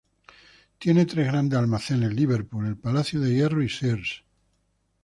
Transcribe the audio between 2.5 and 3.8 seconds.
El Palacio de Hierro y